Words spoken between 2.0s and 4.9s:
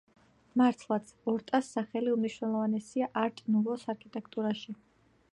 უმნიშვნელოვანესია არტ-ნუვოს არქიტექტურაში.